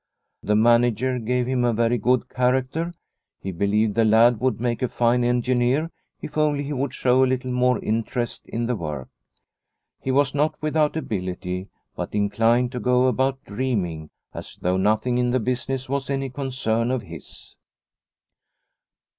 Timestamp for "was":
10.09-10.33, 15.87-16.09